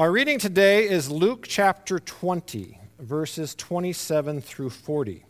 [0.00, 5.26] Our reading today is Luke chapter 20, verses 27 through 40.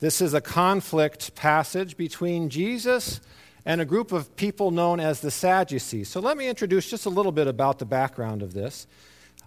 [0.00, 3.20] This is a conflict passage between Jesus
[3.64, 6.08] and a group of people known as the Sadducees.
[6.08, 8.88] So let me introduce just a little bit about the background of this.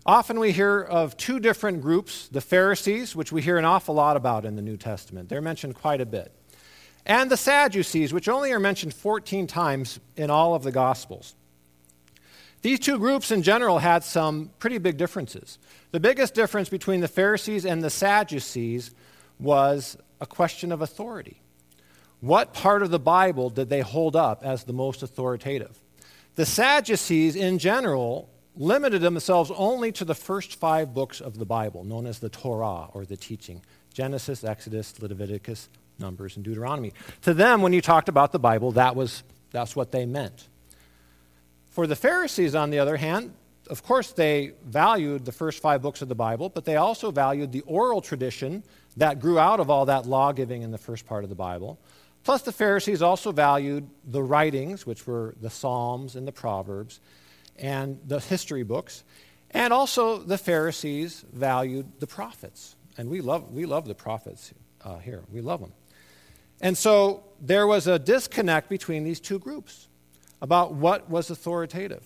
[0.05, 4.15] Often we hear of two different groups the Pharisees, which we hear an awful lot
[4.15, 5.27] about in the New Testament.
[5.27, 6.31] They're mentioned quite a bit.
[7.05, 11.35] And the Sadducees, which only are mentioned 14 times in all of the Gospels.
[12.61, 15.59] These two groups in general had some pretty big differences.
[15.91, 18.91] The biggest difference between the Pharisees and the Sadducees
[19.39, 21.41] was a question of authority.
[22.21, 25.79] What part of the Bible did they hold up as the most authoritative?
[26.35, 31.83] The Sadducees, in general, limited themselves only to the first five books of the Bible,
[31.83, 33.61] known as the Torah or the teaching
[33.93, 36.91] Genesis, Exodus, Leviticus, Numbers, and Deuteronomy.
[37.21, 40.49] To them, when you talked about the Bible, that was, that's what they meant.
[41.75, 43.33] For the Pharisees, on the other hand,
[43.69, 47.51] of course, they valued the first five books of the Bible, but they also valued
[47.51, 48.63] the oral tradition
[48.95, 51.77] that grew out of all that law giving in the first part of the Bible.
[52.23, 57.01] Plus, the Pharisees also valued the writings, which were the Psalms and the Proverbs,
[57.57, 59.03] and the history books.
[59.51, 62.77] And also, the Pharisees valued the prophets.
[62.97, 64.53] And we love, we love the prophets
[64.85, 65.23] uh, here.
[65.29, 65.73] We love them.
[66.61, 69.89] And so, there was a disconnect between these two groups
[70.41, 72.03] about what was authoritative.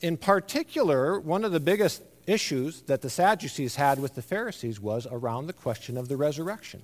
[0.00, 5.06] In particular, one of the biggest issues that the Sadducees had with the Pharisees was
[5.10, 6.82] around the question of the resurrection.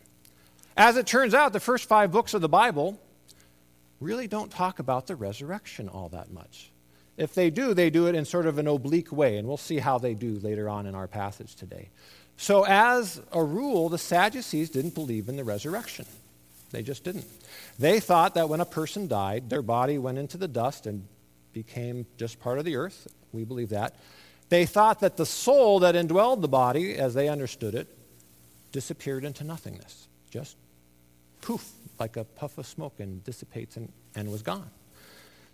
[0.76, 2.98] As it turns out, the first five books of the Bible
[4.00, 6.70] really don't talk about the resurrection all that much.
[7.16, 9.78] If they do, they do it in sort of an oblique way, and we'll see
[9.78, 11.90] how they do later on in our passage today.
[12.36, 16.06] So, as a rule, the Sadducees didn't believe in the resurrection.
[16.74, 17.24] They just didn't.
[17.78, 21.06] They thought that when a person died, their body went into the dust and
[21.52, 23.06] became just part of the earth.
[23.32, 23.94] We believe that.
[24.48, 27.88] They thought that the soul that indwelled the body, as they understood it,
[28.72, 30.08] disappeared into nothingness.
[30.30, 30.56] Just
[31.40, 34.68] poof, like a puff of smoke, and dissipates and, and was gone.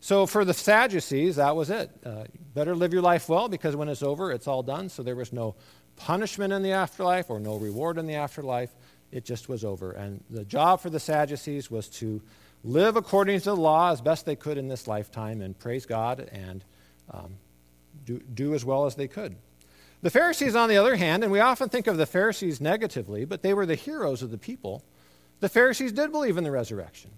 [0.00, 1.90] So for the Sadducees, that was it.
[2.04, 2.24] Uh,
[2.54, 4.88] better live your life well because when it's over, it's all done.
[4.88, 5.54] So there was no
[5.96, 8.70] punishment in the afterlife or no reward in the afterlife
[9.12, 9.92] it just was over.
[9.92, 12.20] And the job for the Sadducees was to
[12.64, 16.28] live according to the law as best they could in this lifetime and praise God
[16.32, 16.64] and
[17.10, 17.34] um,
[18.04, 19.36] do, do as well as they could.
[20.02, 23.42] The Pharisees, on the other hand, and we often think of the Pharisees negatively, but
[23.42, 24.82] they were the heroes of the people.
[25.40, 27.10] The Pharisees did believe in the resurrection,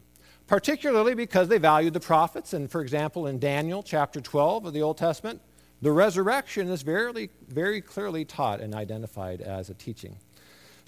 [0.48, 2.52] particularly because they valued the prophets.
[2.52, 5.40] And for example, in Daniel chapter 12 of the Old Testament,
[5.80, 10.16] the resurrection is very, very clearly taught and identified as a teaching.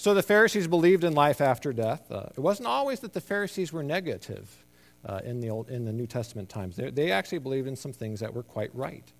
[0.05, 2.13] So the Pharisees believed in life after death.
[2.13, 4.67] Uh, it wasn't always that the Pharisees were negative
[5.03, 6.77] uh, in, the Old, in the New Testament times.
[6.77, 9.11] They, they actually believed in some things that were quite right.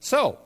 [0.00, 0.36] So,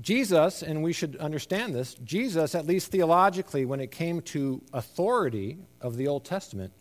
[0.00, 5.58] Jesus, and we should understand this, Jesus, at least theologically, when it came to authority
[5.80, 6.72] of the Old Testament,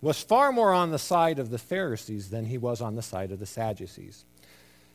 [0.00, 3.30] was far more on the side of the Pharisees than he was on the side
[3.30, 4.24] of the Sadducees.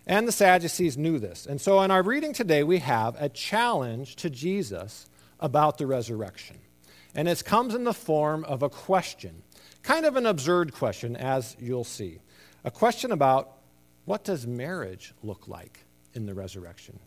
[0.07, 1.45] And the Sadducees knew this.
[1.45, 5.05] And so in our reading today, we have a challenge to Jesus
[5.43, 6.57] about the resurrection.
[7.13, 9.43] And it comes in the form of a question,
[9.83, 12.19] kind of an absurd question, as you'll see.
[12.63, 13.57] A question about
[14.05, 16.99] what does marriage look like in the resurrection?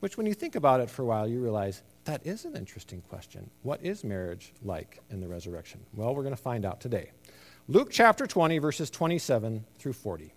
[0.00, 3.00] Which, when you think about it for a while, you realize that is an interesting
[3.00, 3.50] question.
[3.62, 5.80] What is marriage like in the resurrection?
[5.92, 7.10] Well, we're going to find out today.
[7.66, 10.32] Luke chapter 20, verses 27 through 40.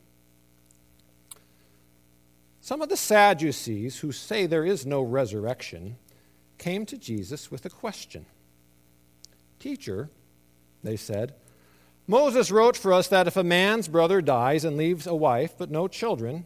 [2.62, 5.98] Some of the Sadducees who say there is no resurrection
[6.62, 8.28] came to Jesus with a question.
[9.60, 10.12] Teacher,
[10.84, 11.34] they said,
[12.06, 15.72] Moses wrote for us that if a man's brother dies and leaves a wife but
[15.72, 16.46] no children,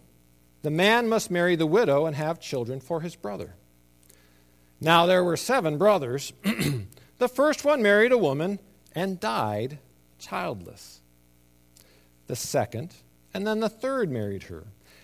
[0.62, 3.56] the man must marry the widow and have children for his brother.
[4.80, 6.32] Now there were seven brothers.
[7.18, 8.60] the first one married a woman
[8.94, 9.80] and died
[10.18, 11.02] childless.
[12.28, 12.96] The second,
[13.34, 14.64] and then the third married her.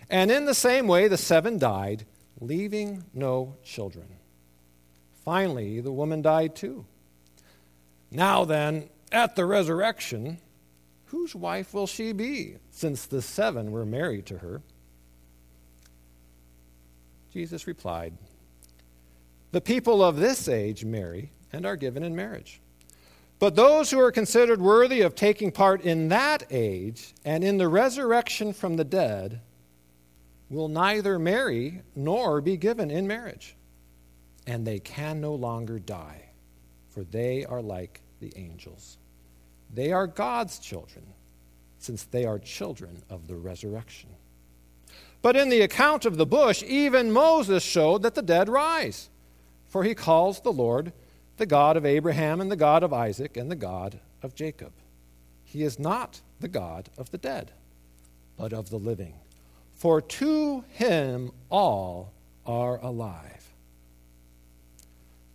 [0.10, 2.06] And in the same way, the seven died,
[2.40, 4.08] leaving no children.
[5.32, 6.84] Finally, the woman died too.
[8.12, 10.40] Now then, at the resurrection,
[11.06, 14.62] whose wife will she be, since the seven were married to her?
[17.32, 18.12] Jesus replied,
[19.54, 22.60] The people of this age marry and are given in marriage.
[23.40, 27.70] But those who are considered worthy of taking part in that age and in the
[27.70, 29.40] resurrection from the dead
[30.50, 33.56] will neither marry nor be given in marriage
[34.48, 36.30] and they can no longer die,
[36.90, 38.98] for they are like the angels.
[39.74, 41.06] They are God's children,
[41.80, 44.10] since they are children of the resurrection.
[45.22, 49.10] But in the account of the bush, even Moses showed that the dead rise.
[49.70, 50.92] For he calls the Lord
[51.38, 54.74] the God of Abraham and the God of Isaac and the God of Jacob.
[55.44, 57.52] He is not the God of the dead,
[58.38, 59.16] but of the living.
[59.72, 62.12] For to him all
[62.46, 63.41] are alive.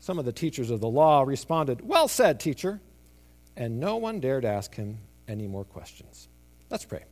[0.07, 2.81] Some of the teachers of the law responded, Well said, teacher.
[3.57, 6.29] And no one dared ask him any more questions.
[6.71, 7.03] Let's pray.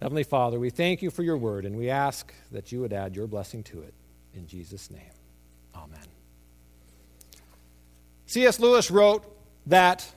[0.00, 3.14] Heavenly Father, we thank you for your word, and we ask that you would add
[3.14, 3.92] your blessing to it.
[4.32, 5.02] In Jesus' name,
[5.74, 6.06] amen.
[8.24, 8.58] C.S.
[8.58, 9.22] Lewis wrote
[9.66, 10.10] that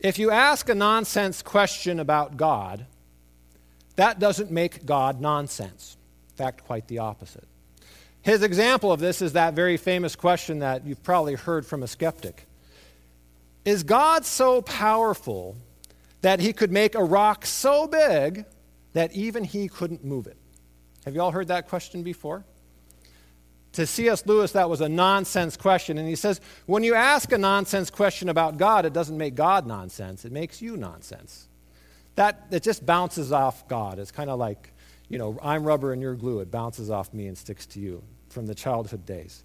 [0.00, 2.86] if you ask a nonsense question about God,
[3.94, 5.96] that doesn't make God nonsense.
[6.30, 7.46] In fact, quite the opposite.
[8.24, 11.86] His example of this is that very famous question that you've probably heard from a
[11.86, 12.46] skeptic
[13.66, 15.56] Is God so powerful
[16.22, 18.46] that he could make a rock so big
[18.94, 20.38] that even he couldn't move it.
[21.04, 22.44] Have you all heard that question before?
[23.72, 24.24] To C.S.
[24.24, 25.98] Lewis, that was a nonsense question.
[25.98, 29.66] And he says, when you ask a nonsense question about God, it doesn't make God
[29.66, 31.46] nonsense, it makes you nonsense.
[32.14, 33.98] That it just bounces off God.
[33.98, 34.72] It's kind of like,
[35.10, 36.40] you know, I'm rubber and you're glue.
[36.40, 38.02] It bounces off me and sticks to you
[38.34, 39.42] from the childhood days.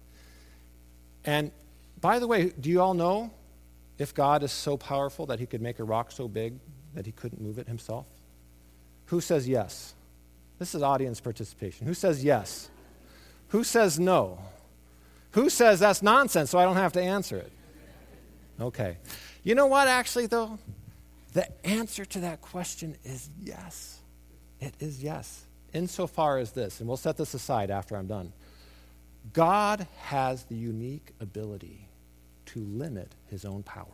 [1.24, 1.52] And
[2.00, 3.30] by the way, do you all know
[3.98, 6.54] if God is so powerful that he could make a rock so big
[6.94, 8.06] that he couldn't move it himself?
[9.06, 9.94] Who says yes?
[10.58, 11.86] This is audience participation.
[11.86, 12.68] Who says yes?
[13.48, 14.38] Who says no?
[15.32, 17.52] Who says that's nonsense so I don't have to answer it?
[18.60, 18.98] Okay.
[19.42, 20.58] You know what, actually, though?
[21.32, 24.00] The answer to that question is yes.
[24.60, 25.44] It is yes.
[25.72, 28.32] Insofar as this, and we'll set this aside after I'm done.
[29.32, 31.88] God has the unique ability
[32.46, 33.86] to limit his own power.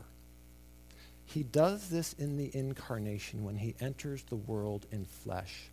[1.27, 5.71] He does this in the incarnation when he enters the world in flesh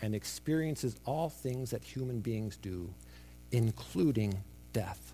[0.00, 2.92] and experiences all things that human beings do,
[3.52, 4.42] including
[4.72, 5.12] death.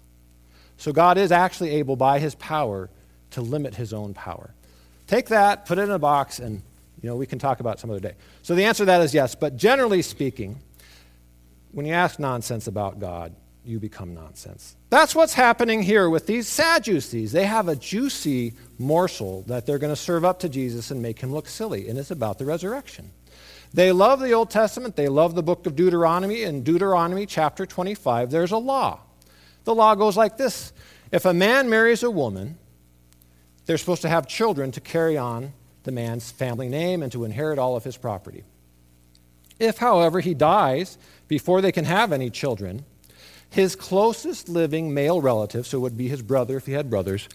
[0.77, 2.89] So God is actually able, by his power,
[3.33, 4.55] to limit his own power.
[5.07, 6.63] Take that, put it in a box, and
[7.03, 8.15] you know we can talk about some other day.
[8.43, 9.35] So the answer to that is yes.
[9.35, 10.59] But generally speaking,
[11.73, 13.35] when you ask nonsense about God,
[13.71, 14.77] you become nonsense.
[14.91, 17.33] That's what's happening here with these Sadducees.
[17.33, 21.21] They have a juicy morsel that they're going to serve up to Jesus and make
[21.21, 23.13] him look silly, and it's about the resurrection.
[23.73, 26.43] They love the Old Testament, they love the book of Deuteronomy.
[26.43, 29.01] In Deuteronomy chapter 25, there's a law.
[29.65, 30.73] The law goes like this
[31.13, 32.59] If a man marries a woman,
[33.67, 35.53] they're supposed to have children to carry on
[35.85, 38.43] the man's family name and to inherit all of his property.
[39.61, 42.85] If, however, he dies before they can have any children,
[43.51, 47.29] his closest living male relative, so it would be his brother if he had brothers,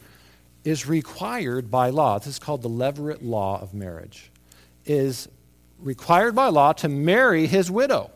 [0.64, 2.18] is required by law.
[2.18, 4.32] This is called the Levirate law of marriage.
[4.86, 5.28] Is
[5.80, 8.12] required by law to marry his widow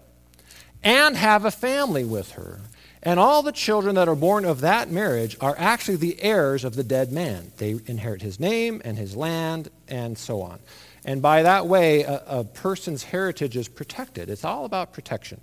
[0.84, 2.62] and have a family with her.
[3.04, 6.76] And all the children that are born of that marriage are actually the heirs of
[6.76, 7.52] the dead man.
[7.58, 10.60] They inherit his name and his land and so on.
[11.06, 14.30] And by that way, a, a person's heritage is protected.
[14.30, 15.40] It's all about protection.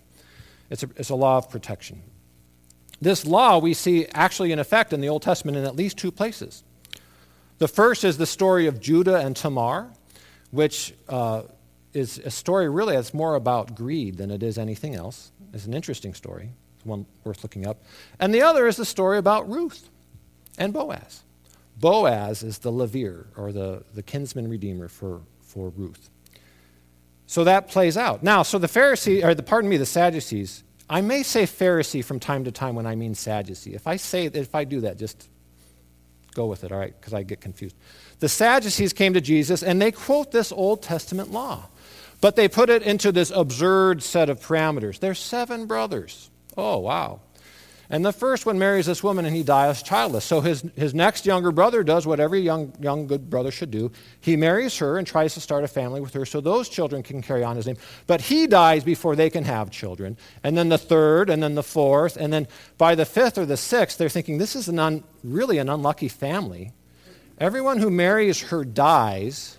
[0.68, 2.02] It's a, it's a law of protection.
[3.00, 6.10] This law we see actually in effect in the Old Testament in at least two
[6.10, 6.62] places.
[7.58, 9.90] The first is the story of Judah and Tamar,
[10.50, 11.43] which uh,
[11.93, 15.32] is a story really that's more about greed than it is anything else.
[15.52, 17.82] It's an interesting story, it's one worth looking up.
[18.20, 19.88] And the other is the story about Ruth
[20.59, 21.23] and Boaz.
[21.78, 26.11] Boaz is the Levir, or the, the kinsman redeemer for, for Ruth.
[27.26, 28.23] So that plays out.
[28.23, 32.21] Now, so the Pharisees, or the, pardon me, the Sadducees, I may say Pharisee from
[32.21, 33.75] time to time when I mean Sadducee.
[33.75, 35.28] If I say, if I do that, just
[36.35, 37.75] go with it, all right, because I get confused.
[38.21, 41.69] The Sadducees came to Jesus and they quote this Old Testament law,
[42.21, 45.00] but they put it into this absurd set of parameters.
[45.00, 46.31] They're seven brothers.
[46.57, 47.21] Oh, wow.
[47.88, 50.25] And the first one marries this woman and he dies childless.
[50.25, 53.93] So his, his next younger brother does what every young, young good brother should do.
[54.21, 57.23] He marries her and tries to start a family with her so those children can
[57.23, 57.76] carry on his name.
[58.09, 60.16] But he dies before they can have children.
[60.43, 63.57] And then the third, and then the fourth, and then by the fifth or the
[63.57, 66.73] sixth, they're thinking this is an un, really an unlucky family.
[67.38, 69.59] Everyone who marries her dies.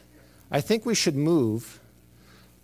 [0.52, 1.80] I think we should move.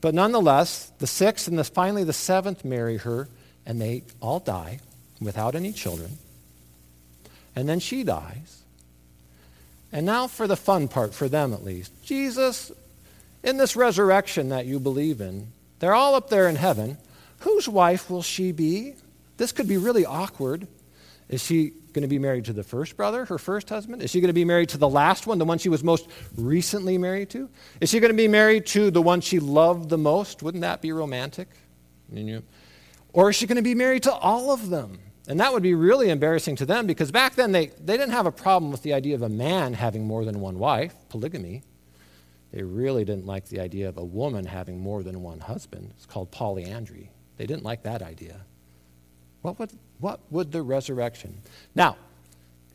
[0.02, 3.30] But nonetheless, the sixth and the, finally the seventh marry her,
[3.66, 4.80] and they all die
[5.22, 6.18] without any children.
[7.56, 8.64] And then she dies.
[9.92, 11.92] And now for the fun part, for them at least.
[12.04, 12.72] Jesus,
[13.44, 15.48] in this resurrection that you believe in,
[15.80, 16.98] they're all up there in heaven.
[17.40, 18.96] Whose wife will she be?
[19.38, 20.68] This could be really awkward.
[21.30, 24.02] Is she going to be married to the first brother, her first husband?
[24.02, 26.08] Is she going to be married to the last one, the one she was most
[26.36, 27.50] recently married to?
[27.80, 30.42] Is she going to be married to the one she loved the most?
[30.42, 31.48] Wouldn't that be romantic?
[33.14, 35.00] Or is she going to be married to all of them?
[35.28, 38.26] And that would be really embarrassing to them because back then they, they didn't have
[38.26, 41.64] a problem with the idea of a man having more than one wife, polygamy.
[42.52, 45.94] They really didn't like the idea of a woman having more than one husband.
[45.96, 47.10] It's called polyandry.
[47.38, 48.42] They didn't like that idea.
[49.42, 51.42] What would, what would the resurrection?
[51.74, 51.96] Now,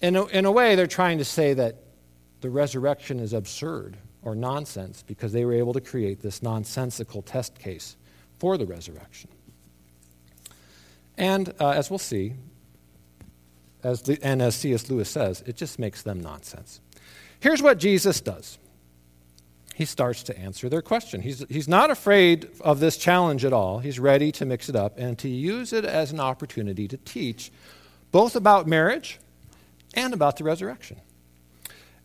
[0.01, 1.77] in a, in a way, they're trying to say that
[2.41, 7.59] the resurrection is absurd or nonsense because they were able to create this nonsensical test
[7.59, 7.97] case
[8.39, 9.29] for the resurrection.
[11.19, 12.35] And uh, as we'll see,
[13.83, 14.89] as and as C.S.
[14.89, 16.81] Lewis says, it just makes them nonsense.
[17.41, 18.59] Here's what Jesus does
[19.75, 21.21] he starts to answer their question.
[21.21, 23.79] He's, he's not afraid of this challenge at all.
[23.79, 27.53] He's ready to mix it up and to use it as an opportunity to teach
[28.11, 29.21] both about marriage
[29.95, 31.01] and about the resurrection.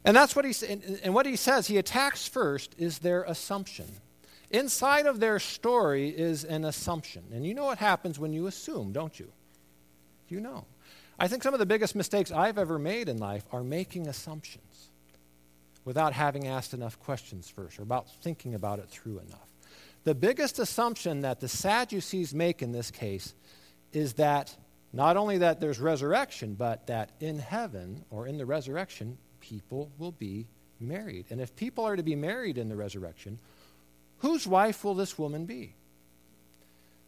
[0.06, 1.66] And that's what he and, and what he says.
[1.66, 3.88] He attacks first is their assumption.
[4.54, 7.24] Inside of their story is an assumption.
[7.34, 9.32] And you know what happens when you assume, don't you?
[10.30, 10.66] You know.
[11.20, 14.90] I think some of the biggest mistakes I've ever made in life are making assumptions
[15.86, 19.50] without having asked enough questions first or about thinking about it through enough.
[20.04, 23.34] The biggest assumption that the Sadducees make in this case
[23.92, 24.56] is that
[24.92, 30.12] not only that there's resurrection, but that in heaven or in the resurrection, people will
[30.12, 30.46] be
[30.80, 31.26] married.
[31.32, 33.40] And if people are to be married in the resurrection,
[34.24, 35.76] whose wife will this woman be?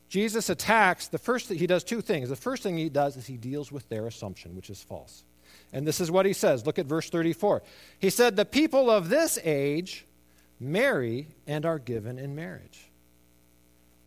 [0.09, 2.27] Jesus attacks the first thing he does two things.
[2.27, 5.23] The first thing he does is he deals with their assumption, which is false.
[5.71, 6.65] And this is what he says.
[6.65, 7.63] Look at verse 34.
[7.99, 10.05] He said, The people of this age
[10.59, 12.89] marry and are given in marriage.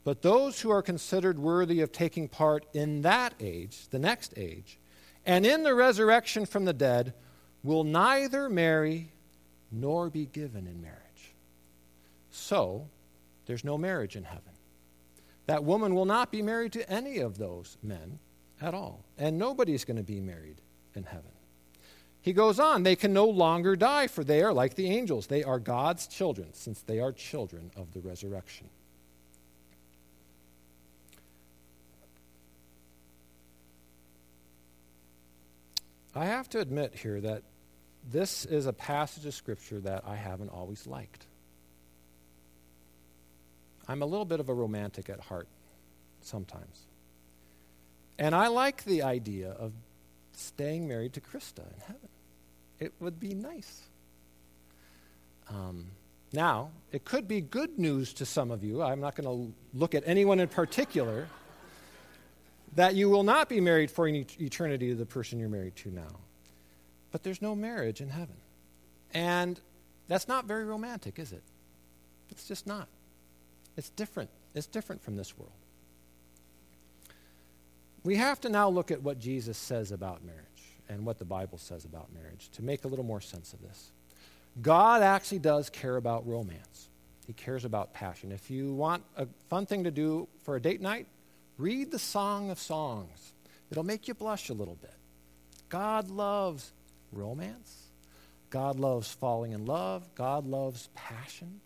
[0.04, 4.78] But those who are considered worthy of taking part in that age, the next age,
[5.24, 7.14] and in the resurrection from the dead,
[7.62, 9.12] will neither marry
[9.72, 10.98] nor be given in marriage.
[12.30, 12.86] So,
[13.48, 14.52] there's no marriage in heaven.
[15.46, 18.18] That woman will not be married to any of those men
[18.60, 19.06] at all.
[19.16, 20.60] And nobody's going to be married
[20.94, 21.32] in heaven.
[22.20, 25.28] He goes on, they can no longer die, for they are like the angels.
[25.28, 28.68] They are God's children, since they are children of the resurrection.
[36.14, 37.44] I have to admit here that
[38.12, 41.27] this is a passage of Scripture that I haven't always liked.
[43.88, 45.48] I'm a little bit of a romantic at heart
[46.20, 46.86] sometimes.
[48.18, 49.72] And I like the idea of
[50.32, 52.08] staying married to Krista in heaven.
[52.78, 53.82] It would be nice.
[55.48, 55.86] Um,
[56.32, 58.82] now, it could be good news to some of you.
[58.82, 61.26] I'm not going to look at anyone in particular.
[62.74, 66.20] that you will not be married for eternity to the person you're married to now.
[67.10, 68.36] But there's no marriage in heaven.
[69.14, 69.58] And
[70.06, 71.42] that's not very romantic, is it?
[72.30, 72.88] It's just not.
[73.78, 74.28] It's different.
[74.56, 75.52] It's different from this world.
[78.02, 80.42] We have to now look at what Jesus says about marriage
[80.88, 83.92] and what the Bible says about marriage to make a little more sense of this.
[84.60, 86.88] God actually does care about romance.
[87.28, 88.32] He cares about passion.
[88.32, 91.06] If you want a fun thing to do for a date night,
[91.56, 93.32] read the Song of Songs.
[93.70, 94.94] It'll make you blush a little bit.
[95.68, 96.72] God loves
[97.12, 97.84] romance.
[98.50, 100.08] God loves falling in love.
[100.16, 101.60] God loves passion.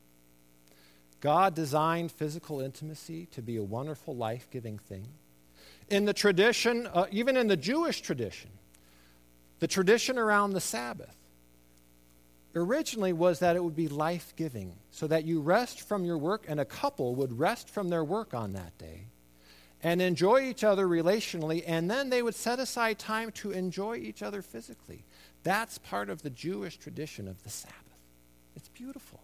[1.22, 5.06] God designed physical intimacy to be a wonderful, life giving thing.
[5.88, 8.50] In the tradition, uh, even in the Jewish tradition,
[9.60, 11.16] the tradition around the Sabbath
[12.56, 16.44] originally was that it would be life giving, so that you rest from your work
[16.48, 19.06] and a couple would rest from their work on that day
[19.80, 24.24] and enjoy each other relationally, and then they would set aside time to enjoy each
[24.24, 25.04] other physically.
[25.44, 27.76] That's part of the Jewish tradition of the Sabbath.
[28.56, 29.20] It's beautiful.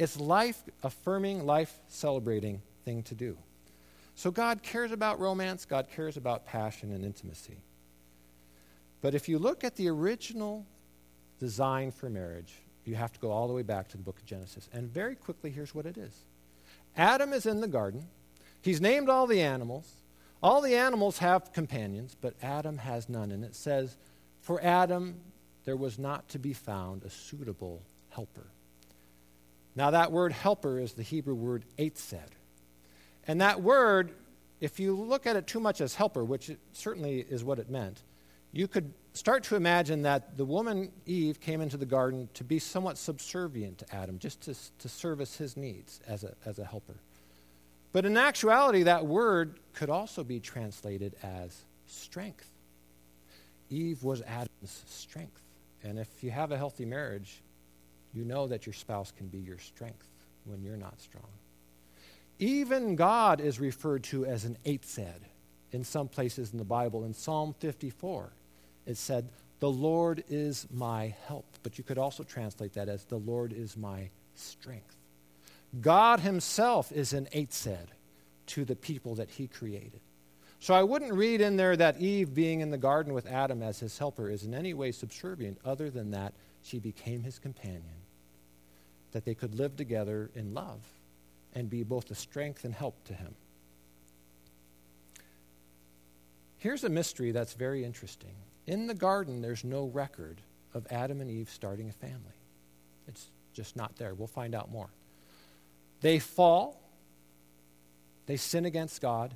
[0.00, 3.36] It's life affirming, life celebrating thing to do.
[4.14, 7.58] So God cares about romance, God cares about passion and intimacy.
[9.02, 10.64] But if you look at the original
[11.38, 12.54] design for marriage,
[12.86, 14.70] you have to go all the way back to the book of Genesis.
[14.72, 16.24] And very quickly, here's what it is
[16.96, 18.06] Adam is in the garden,
[18.62, 19.96] he's named all the animals.
[20.42, 23.32] All the animals have companions, but Adam has none.
[23.32, 23.98] And it says,
[24.40, 25.16] For Adam,
[25.66, 28.46] there was not to be found a suitable helper.
[29.76, 32.18] Now, that word helper is the Hebrew word ezer.
[33.26, 34.12] And that word,
[34.60, 38.02] if you look at it too much as helper, which certainly is what it meant,
[38.52, 42.58] you could start to imagine that the woman Eve came into the garden to be
[42.58, 46.96] somewhat subservient to Adam, just to, to service his needs as a, as a helper.
[47.92, 52.48] But in actuality, that word could also be translated as strength.
[53.68, 55.42] Eve was Adam's strength.
[55.82, 57.40] And if you have a healthy marriage,
[58.12, 60.08] you know that your spouse can be your strength
[60.44, 61.28] when you're not strong.
[62.38, 65.14] Even God is referred to as an ezer
[65.72, 67.04] in some places in the Bible.
[67.04, 68.32] In Psalm 54,
[68.86, 69.28] it said,
[69.60, 71.44] The Lord is my help.
[71.62, 74.96] But you could also translate that as, The Lord is my strength.
[75.80, 77.86] God Himself is an ezer
[78.46, 80.00] to the people that He created.
[80.60, 83.80] So I wouldn't read in there that Eve being in the garden with Adam as
[83.80, 87.99] his helper is in any way subservient, other than that she became his companion,
[89.12, 90.80] that they could live together in love
[91.54, 93.34] and be both a strength and help to him.
[96.58, 98.34] Here's a mystery that's very interesting.
[98.66, 100.40] In the garden, there's no record
[100.74, 102.20] of Adam and Eve starting a family.
[103.08, 104.14] It's just not there.
[104.14, 104.90] We'll find out more.
[106.02, 106.80] They fall,
[108.26, 109.34] they sin against God,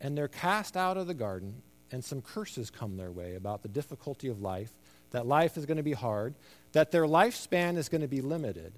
[0.00, 3.68] and they're cast out of the garden, and some curses come their way about the
[3.68, 4.72] difficulty of life,
[5.12, 6.34] that life is going to be hard,
[6.72, 8.72] that their lifespan is going to be limited.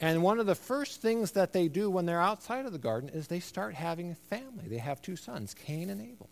[0.00, 3.08] And one of the first things that they do when they're outside of the garden
[3.08, 4.64] is they start having a family.
[4.68, 6.28] They have two sons, Cain and Abel.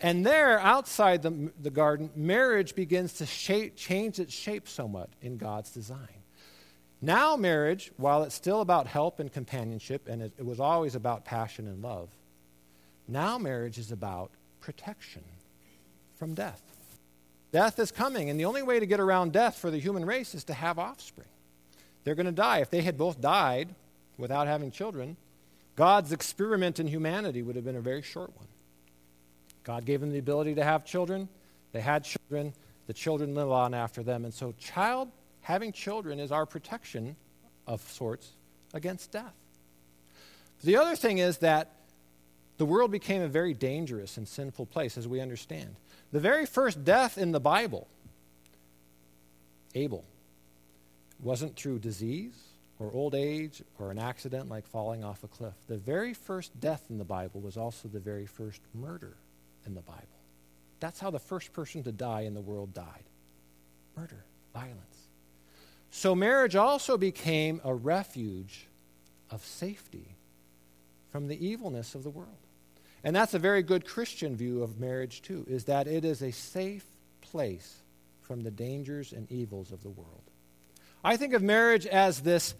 [0.00, 5.36] And there, outside the, the garden, marriage begins to shape, change its shape somewhat in
[5.36, 6.22] God's design.
[7.00, 11.24] Now, marriage, while it's still about help and companionship, and it, it was always about
[11.24, 12.08] passion and love,
[13.08, 14.30] now marriage is about
[14.60, 15.22] protection
[16.16, 16.62] from death.
[17.52, 20.34] Death is coming, and the only way to get around death for the human race
[20.34, 21.28] is to have offspring.
[22.04, 22.58] They're going to die.
[22.58, 23.74] If they had both died
[24.18, 25.16] without having children,
[25.76, 28.46] God's experiment in humanity would have been a very short one.
[29.64, 31.28] God gave them the ability to have children.
[31.72, 32.52] They had children.
[32.86, 34.24] The children live on after them.
[34.24, 35.08] And so, child
[35.40, 37.16] having children is our protection
[37.66, 38.30] of sorts
[38.72, 39.34] against death.
[40.62, 41.72] The other thing is that
[42.56, 45.76] the world became a very dangerous and sinful place, as we understand.
[46.12, 47.88] The very first death in the Bible,
[49.74, 50.04] Abel,
[51.24, 52.34] wasn't through disease
[52.78, 55.54] or old age or an accident like falling off a cliff.
[55.66, 59.16] The very first death in the Bible was also the very first murder
[59.66, 60.02] in the Bible.
[60.80, 63.04] That's how the first person to die in the world died
[63.96, 65.08] murder, violence.
[65.90, 68.66] So marriage also became a refuge
[69.30, 70.16] of safety
[71.12, 72.28] from the evilness of the world.
[73.04, 76.32] And that's a very good Christian view of marriage, too, is that it is a
[76.32, 76.86] safe
[77.20, 77.82] place
[78.22, 80.30] from the dangers and evils of the world.
[81.04, 82.54] I think of marriage as this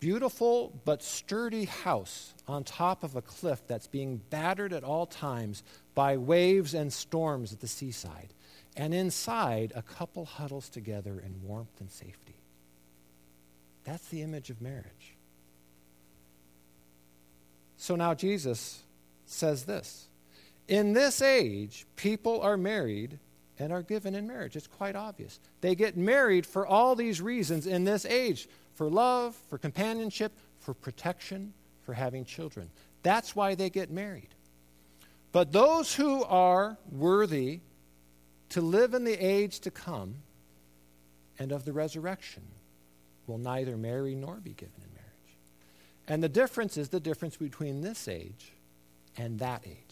[0.00, 5.62] beautiful but sturdy house on top of a cliff that's being battered at all times
[5.94, 8.32] by waves and storms at the seaside.
[8.76, 12.36] And inside, a couple huddles together in warmth and safety.
[13.84, 15.16] That's the image of marriage.
[17.76, 18.82] So now Jesus
[19.26, 20.08] says this
[20.68, 23.18] In this age, people are married
[23.58, 24.56] and are given in marriage.
[24.56, 25.38] It's quite obvious.
[25.60, 30.74] They get married for all these reasons in this age for love, for companionship, for
[30.74, 32.70] protection, for having children.
[33.02, 34.34] That's why they get married.
[35.30, 37.60] But those who are worthy
[38.50, 40.16] to live in the age to come
[41.38, 42.42] and of the resurrection
[43.26, 45.38] will neither marry nor be given in marriage.
[46.06, 48.52] And the difference is the difference between this age
[49.16, 49.83] and that age.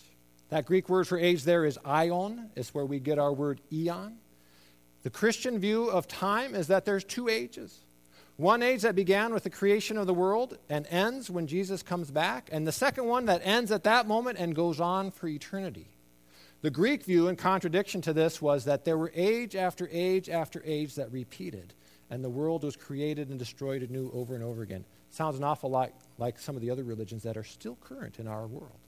[0.52, 4.18] That Greek word for age there is aion, is where we get our word eon.
[5.02, 7.78] The Christian view of time is that there's two ages.
[8.36, 12.10] One age that began with the creation of the world and ends when Jesus comes
[12.10, 15.86] back, and the second one that ends at that moment and goes on for eternity.
[16.60, 20.62] The Greek view, in contradiction to this, was that there were age after age after
[20.66, 21.72] age that repeated,
[22.10, 24.84] and the world was created and destroyed anew over and over again.
[25.08, 28.28] Sounds an awful lot like some of the other religions that are still current in
[28.28, 28.81] our world.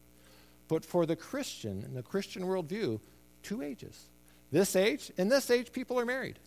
[0.69, 3.01] But for the Christian, in the Christian worldview,
[3.43, 4.09] two ages.
[4.51, 6.39] This age, in this age, people are married.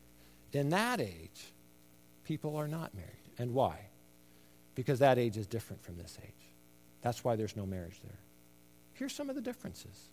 [0.53, 1.53] In that age,
[2.23, 3.12] people are not married.
[3.38, 3.80] And why?
[4.75, 6.32] Because that age is different from this age.
[7.01, 8.19] That's why there's no marriage there.
[8.93, 10.10] Here's some of the differences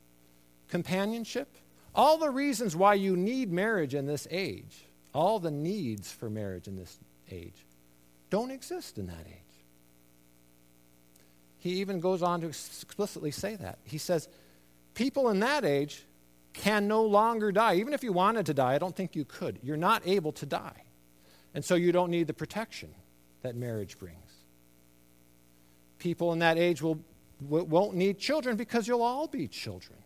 [0.69, 1.57] companionship,
[1.95, 6.67] all the reasons why you need marriage in this age, all the needs for marriage
[6.67, 6.99] in this
[7.31, 7.65] age,
[8.31, 9.44] don't exist in that age.
[11.65, 13.79] He even goes on to explicitly say that.
[13.85, 14.29] He says,
[14.93, 16.05] people in that age
[16.53, 17.77] can no longer die.
[17.77, 19.59] Even if you wanted to die, I don't think you could.
[19.63, 20.85] You're not able to die.
[21.55, 22.91] And so you don't need the protection
[23.41, 24.19] that marriage brings.
[25.99, 27.01] People in that age will,
[27.41, 29.99] won't need children because you'll all be children.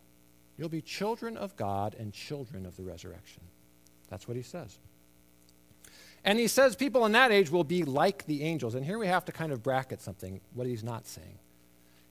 [0.59, 3.43] You'll be children of God and children of the resurrection.
[4.09, 4.79] That's what he says.
[6.23, 8.77] And he says people in that age will be like the angels.
[8.77, 11.41] And here we have to kind of bracket something, what he's not saying.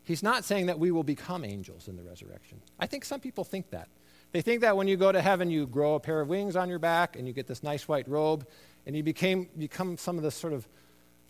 [0.07, 2.61] He's not saying that we will become angels in the resurrection.
[2.79, 3.89] I think some people think that.
[4.31, 6.69] They think that when you go to heaven, you grow a pair of wings on
[6.69, 8.47] your back and you get this nice white robe
[8.85, 10.65] and you became, become some of this sort of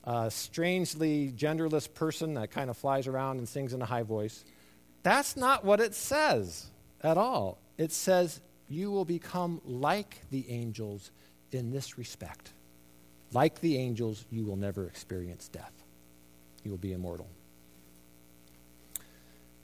[0.03, 4.45] a strangely genderless person that kind of flies around and sings in a high voice.
[5.01, 6.67] That's not what it says
[7.01, 7.57] at all.
[7.79, 11.09] It says you will become like the angels
[11.51, 12.51] in this respect.
[13.33, 15.73] Like the angels, you will never experience death.
[16.63, 17.27] You will be immortal.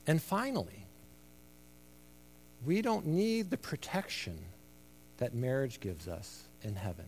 [0.05, 0.85] And finally,
[2.65, 4.37] we don't need the protection
[5.17, 7.05] that marriage gives us in heaven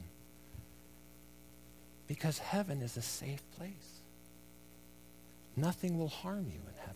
[2.08, 4.00] because heaven is a safe place.
[5.56, 6.96] Nothing will harm you in heaven.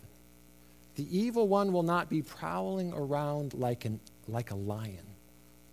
[0.95, 4.97] The evil one will not be prowling around like, an, like a lion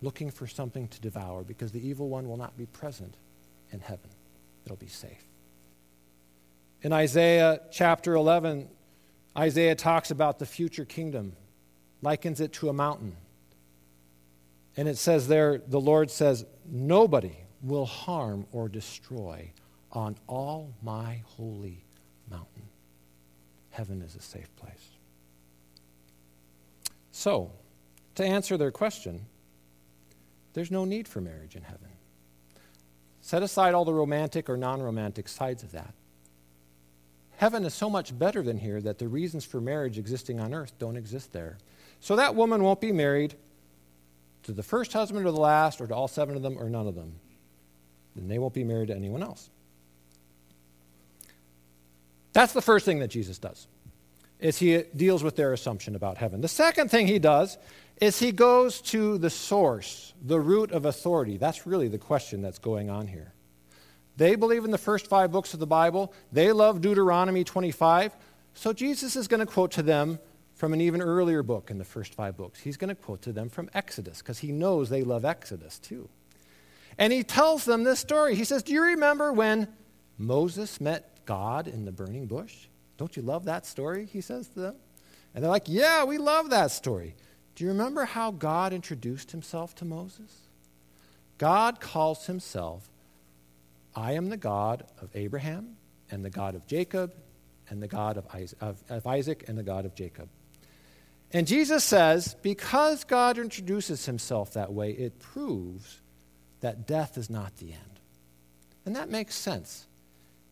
[0.01, 3.15] looking for something to devour because the evil one will not be present
[3.71, 4.09] in heaven.
[4.65, 5.23] It'll be safe.
[6.81, 8.69] In Isaiah chapter 11,
[9.37, 11.33] Isaiah talks about the future kingdom,
[12.01, 13.15] likens it to a mountain.
[14.75, 19.51] And it says there, the Lord says, Nobody will harm or destroy
[19.91, 21.83] on all my holy
[22.29, 22.63] mountain.
[23.71, 24.89] Heaven is a safe place.
[27.11, 27.51] So,
[28.15, 29.25] to answer their question,
[30.53, 31.89] there's no need for marriage in heaven.
[33.21, 35.93] Set aside all the romantic or non romantic sides of that.
[37.37, 40.73] Heaven is so much better than here that the reasons for marriage existing on earth
[40.79, 41.57] don't exist there.
[41.99, 43.35] So that woman won't be married
[44.43, 46.87] to the first husband or the last, or to all seven of them, or none
[46.87, 47.13] of them.
[48.15, 49.51] Then they won't be married to anyone else.
[52.33, 53.67] That's the first thing that Jesus does.
[54.39, 56.41] Is he deals with their assumption about heaven.
[56.41, 57.57] The second thing he does
[58.01, 61.37] is he goes to the source, the root of authority.
[61.37, 63.33] That's really the question that's going on here.
[64.17, 66.11] They believe in the first five books of the Bible.
[66.31, 68.15] They love Deuteronomy 25.
[68.53, 70.19] So Jesus is going to quote to them
[70.55, 72.59] from an even earlier book in the first five books.
[72.59, 76.09] He's going to quote to them from Exodus because he knows they love Exodus too.
[76.97, 78.33] And he tells them this story.
[78.33, 79.67] He says, Do you remember when
[80.17, 82.55] Moses met God in the burning bush?
[82.97, 84.07] Don't you love that story?
[84.11, 84.75] He says to them.
[85.35, 87.15] And they're like, Yeah, we love that story.
[87.53, 90.47] Do you remember how God introduced himself to Moses?
[91.37, 92.89] God calls himself,
[93.97, 95.75] I am the God of Abraham
[96.11, 97.15] and the God of Jacob
[97.69, 100.29] and the God of Isaac, and the God of Jacob.
[101.33, 105.99] And Jesus says, because God introduces himself that way, it proves
[106.61, 107.99] that death is not the end.
[108.85, 109.85] And that makes sense.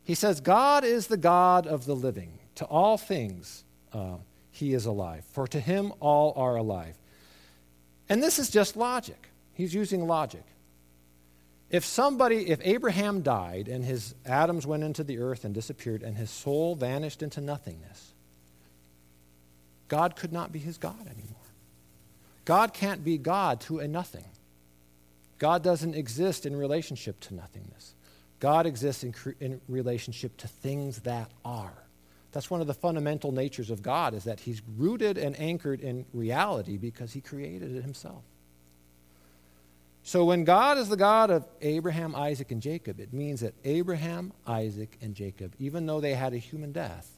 [0.03, 2.37] He says, God is the God of the living.
[2.55, 4.17] To all things, uh,
[4.51, 5.23] he is alive.
[5.31, 6.97] For to him, all are alive.
[8.09, 9.29] And this is just logic.
[9.53, 10.43] He's using logic.
[11.75, 16.15] If somebody, if Abraham died and his atoms went into the earth and disappeared and
[16.15, 18.13] his soul vanished into nothingness,
[19.89, 21.35] God could not be his God anymore.
[22.45, 24.23] God can't be God to a nothing.
[25.37, 27.93] God doesn't exist in relationship to nothingness.
[28.39, 31.83] God exists in, in, relationship to things that are.
[32.31, 36.05] That's one of the fundamental natures of God is that he's rooted and anchored in
[36.13, 38.23] reality because he created it himself.
[40.07, 44.33] So when God is the God of Abraham, Isaac, and Jacob, it means that Abraham,
[44.45, 47.09] Isaac, and Jacob, even though they had a human death,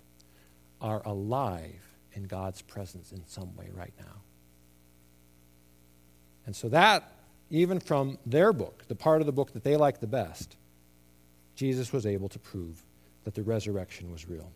[0.80, 4.22] are alive in God's presence in some way right now.
[6.46, 7.12] And so that
[7.50, 10.56] even from their book, the part of the book that they like the best,
[11.56, 12.82] Jesus was able to prove
[13.26, 14.50] that the resurrection was real.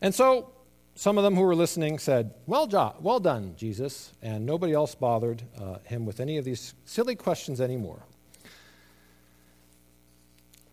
[0.00, 0.52] And so
[0.94, 4.12] some of them who were listening said, Well, jo- well done, Jesus.
[4.22, 8.02] And nobody else bothered uh, him with any of these silly questions anymore.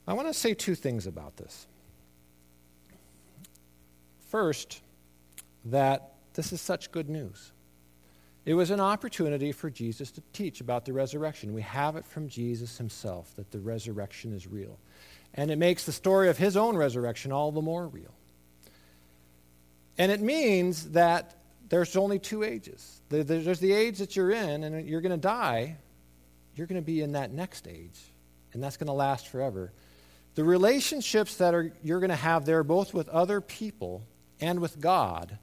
[0.07, 1.67] I want to say two things about this.
[4.29, 4.81] First,
[5.65, 7.51] that this is such good news.
[8.45, 11.53] It was an opportunity for Jesus to teach about the resurrection.
[11.53, 14.79] We have it from Jesus himself that the resurrection is real.
[15.33, 18.13] And it makes the story of his own resurrection all the more real.
[19.97, 21.35] And it means that
[21.69, 25.75] there's only two ages there's the age that you're in, and you're going to die.
[26.55, 27.99] You're going to be in that next age,
[28.53, 29.71] and that's going to last forever.
[30.35, 34.03] The relationships that are, you're going to have there, both with other people
[34.39, 35.37] and with God,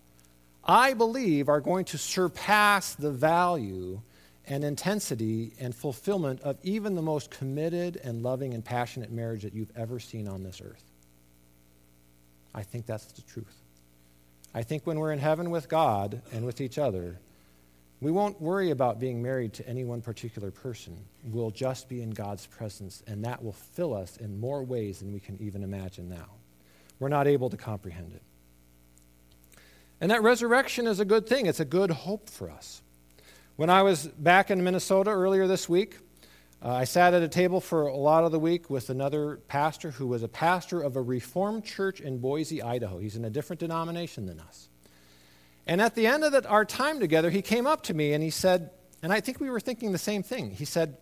[0.65, 4.01] I believe are going to surpass the value
[4.47, 9.55] and intensity and fulfillment of even the most committed and loving and passionate marriage that
[9.55, 10.85] you've ever seen on this earth.
[12.55, 13.55] I think that's the truth.
[14.55, 17.19] I think when we're in heaven with God and with each other,
[18.01, 20.97] we won't worry about being married to any one particular person.
[21.25, 25.13] We'll just be in God's presence, and that will fill us in more ways than
[25.13, 26.29] we can even imagine now.
[27.01, 28.23] We're not able to comprehend it.
[30.01, 32.83] And that resurrection is a good thing, it's a good hope for us.
[33.57, 35.99] When I was back in Minnesota earlier this week,
[36.61, 39.93] Uh, I sat at a table for a lot of the week with another pastor
[39.93, 42.99] who was a pastor of a Reformed church in Boise, Idaho.
[42.99, 44.69] He's in a different denomination than us.
[45.69, 48.25] And at the end of the, our time together, he came up to me and
[48.25, 48.71] he said,
[49.03, 50.51] and I think we were thinking the same thing.
[50.51, 50.97] He said,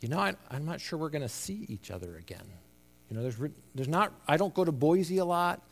[0.00, 2.44] You know, I, I'm not sure we're going to see each other again.
[3.10, 3.36] You know, there's,
[3.74, 5.66] there's not, I don't go to Boise a lot.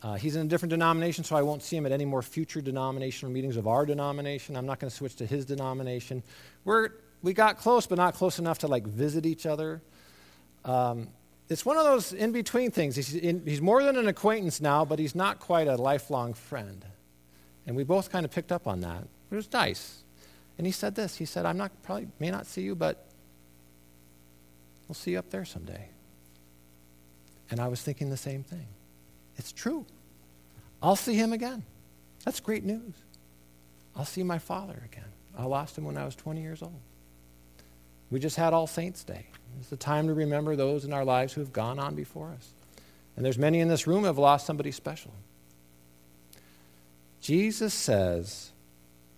[0.00, 2.60] Uh, he's in a different denomination, so I won't see him at any more future
[2.60, 4.54] denominational meetings of our denomination.
[4.54, 6.22] I'm not going to switch to his denomination.
[6.64, 6.90] We're,
[7.24, 9.80] we got close, but not close enough to like visit each other.
[10.62, 11.08] Um,
[11.48, 12.96] it's one of those in between things.
[12.96, 16.84] He's, in, he's more than an acquaintance now, but he's not quite a lifelong friend.
[17.66, 19.04] And we both kind of picked up on that.
[19.30, 20.04] It was nice.
[20.58, 21.16] And he said this.
[21.16, 23.06] He said, I'm not probably may not see you, but
[24.86, 25.88] we'll see you up there someday.
[27.50, 28.66] And I was thinking the same thing.
[29.36, 29.86] It's true.
[30.82, 31.62] I'll see him again.
[32.26, 32.94] That's great news.
[33.96, 35.08] I'll see my father again.
[35.38, 36.80] I lost him when I was 20 years old.
[38.10, 39.26] We just had All Saints' Day.
[39.60, 42.52] It's the time to remember those in our lives who have gone on before us.
[43.16, 45.12] And there's many in this room who have lost somebody special.
[47.20, 48.52] Jesus says,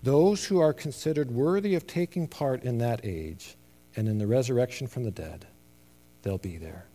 [0.02, 3.56] those who are considered worthy of taking part in that age
[3.96, 5.46] and in the resurrection from the dead,
[6.22, 6.86] they'll be there.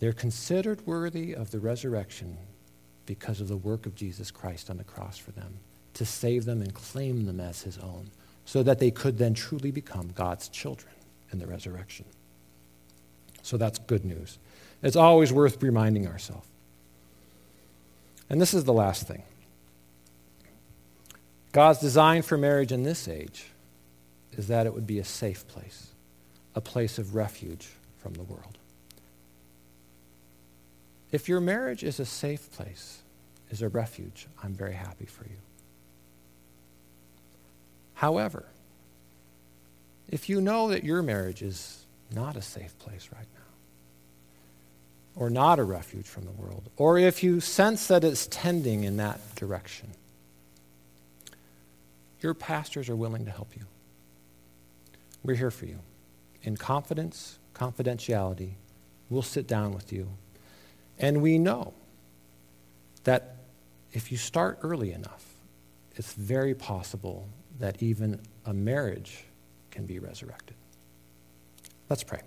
[0.00, 2.36] They're considered worthy of the resurrection
[3.06, 5.58] because of the work of Jesus Christ on the cross for them,
[5.94, 8.10] to save them and claim them as his own,
[8.44, 10.92] so that they could then truly become God's children
[11.32, 12.06] in the resurrection.
[13.42, 14.38] So that's good news.
[14.82, 16.46] It's always worth reminding ourselves.
[18.30, 19.22] And this is the last thing
[21.52, 23.46] God's design for marriage in this age
[24.36, 25.88] is that it would be a safe place,
[26.54, 28.58] a place of refuge from the world.
[31.10, 33.02] If your marriage is a safe place,
[33.50, 35.38] is a refuge, I'm very happy for you.
[37.94, 38.44] However,
[40.08, 45.58] if you know that your marriage is not a safe place right now, or not
[45.58, 49.90] a refuge from the world, or if you sense that it's tending in that direction,
[52.20, 53.64] your pastors are willing to help you.
[55.22, 55.78] We're here for you.
[56.42, 58.52] In confidence, confidentiality,
[59.10, 60.08] we'll sit down with you
[60.98, 61.74] and we know
[63.04, 63.36] that
[63.92, 65.24] if you start early enough,
[65.96, 69.24] it's very possible that even a marriage
[69.78, 70.56] can be resurrected.
[71.88, 72.20] Let's pray.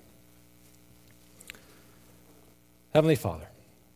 [2.94, 3.50] Heavenly Father,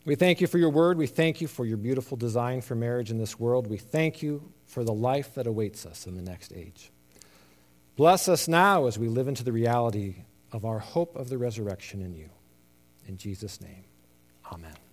[0.03, 0.97] we thank you for your word.
[0.97, 3.67] We thank you for your beautiful design for marriage in this world.
[3.67, 6.91] We thank you for the life that awaits us in the next age.
[7.95, 10.15] Bless us now as we live into the reality
[10.51, 12.29] of our hope of the resurrection in you.
[13.07, 13.85] In Jesus' name.
[14.51, 14.84] Amen.